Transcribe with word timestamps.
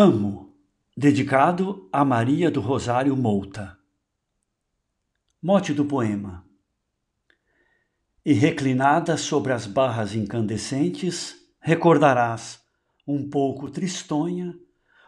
Amo, 0.00 0.54
dedicado 0.96 1.88
a 1.92 2.04
Maria 2.04 2.52
do 2.52 2.60
Rosário 2.60 3.16
Mouta. 3.16 3.76
Mote 5.42 5.74
do 5.74 5.84
poema. 5.84 6.46
E 8.24 8.32
reclinada 8.32 9.16
sobre 9.16 9.52
as 9.52 9.66
barras 9.66 10.14
incandescentes, 10.14 11.34
recordarás, 11.58 12.60
um 13.04 13.28
pouco 13.28 13.68
tristonha, 13.68 14.54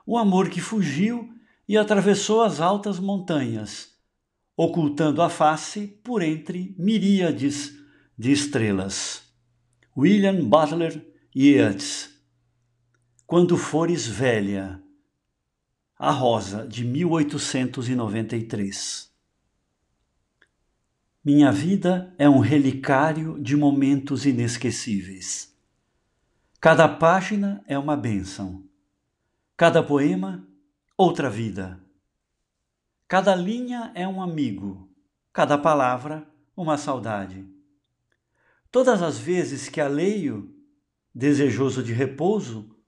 o 0.05 0.19
amor 0.19 0.51
que 0.51 0.61
fugiu 0.61 1.33
e 1.69 1.77
atravessou 1.77 2.43
as 2.43 2.61
altas 2.61 2.99
montanhas, 2.99 3.91
ocultando 4.57 5.23
a 5.23 5.31
face 5.31 5.87
por 6.03 6.21
entre 6.21 6.75
miríades 6.77 7.79
de 8.19 8.33
estrelas. 8.33 9.23
William 9.97 10.49
Butler 10.49 11.01
Yeats 11.33 12.10
quando 13.31 13.57
fores 13.57 14.07
velha. 14.09 14.83
A 15.97 16.11
Rosa, 16.11 16.67
de 16.67 16.85
1893. 16.85 19.09
Minha 21.25 21.53
vida 21.53 22.13
é 22.19 22.29
um 22.29 22.41
relicário 22.41 23.41
de 23.41 23.57
momentos 23.57 24.27
inesquecíveis. 24.27 25.57
Cada 26.61 26.89
página 26.89 27.63
é 27.69 27.79
uma 27.79 27.97
bênção. 27.97 28.65
Cada 29.57 29.81
poema, 29.81 30.45
outra 30.97 31.31
vida. 31.31 31.81
Cada 33.07 33.37
linha 33.37 33.93
é 33.95 34.09
um 34.09 34.21
amigo. 34.21 34.91
Cada 35.33 35.57
palavra, 35.57 36.29
uma 36.57 36.77
saudade. 36.77 37.47
Todas 38.73 39.01
as 39.01 39.21
vezes 39.21 39.69
que 39.69 39.81
a 39.81 39.87
leio, 39.87 40.53
desejoso 41.15 41.81
de 41.81 41.93
repouso, 41.93 42.80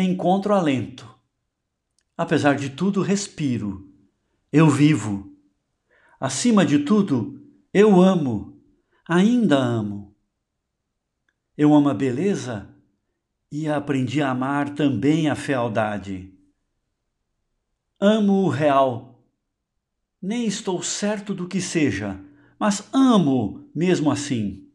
encontro 0.00 0.54
alento. 0.54 1.12
Apesar 2.16 2.56
de 2.56 2.70
tudo, 2.70 3.02
respiro. 3.02 3.92
Eu 4.50 4.70
vivo. 4.70 5.36
Acima 6.20 6.64
de 6.64 6.78
tudo, 6.80 7.42
eu 7.74 8.00
amo. 8.00 8.62
Ainda 9.08 9.58
amo. 9.58 10.16
Eu 11.56 11.74
amo 11.74 11.88
a 11.88 11.94
beleza 11.94 12.74
e 13.50 13.68
aprendi 13.68 14.22
a 14.22 14.30
amar 14.30 14.74
também 14.74 15.28
a 15.28 15.34
fealdade. 15.34 16.32
Amo 18.00 18.44
o 18.44 18.48
real. 18.48 19.26
Nem 20.20 20.46
estou 20.46 20.82
certo 20.82 21.34
do 21.34 21.46
que 21.46 21.60
seja, 21.60 22.18
mas 22.58 22.88
amo 22.92 23.68
mesmo 23.74 24.10
assim. 24.10 24.68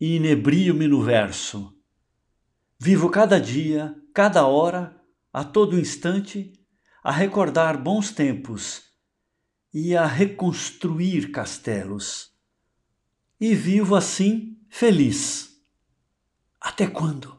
E 0.00 0.16
inebrio-me 0.16 0.86
no 0.86 1.02
verso. 1.02 1.77
Vivo 2.80 3.10
cada 3.10 3.40
dia 3.40 3.98
cada 4.18 4.48
hora, 4.48 5.00
a 5.32 5.44
todo 5.44 5.78
instante, 5.78 6.52
a 7.04 7.12
recordar 7.12 7.80
bons 7.80 8.10
tempos 8.10 8.82
e 9.72 9.96
a 9.96 10.06
reconstruir 10.06 11.30
castelos. 11.30 12.32
E 13.40 13.54
vivo 13.54 13.94
assim 13.94 14.60
feliz. 14.68 15.62
Até 16.60 16.88
quando? 16.88 17.37